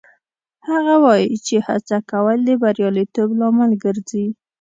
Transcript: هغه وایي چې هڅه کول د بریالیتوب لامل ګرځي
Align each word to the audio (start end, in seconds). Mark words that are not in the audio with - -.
هغه 0.69 0.95
وایي 1.05 1.35
چې 1.45 1.55
هڅه 1.67 1.97
کول 2.11 2.37
د 2.45 2.49
بریالیتوب 2.61 3.29
لامل 3.39 3.71
ګرځي 3.83 4.25